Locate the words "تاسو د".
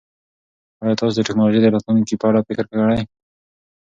0.99-1.25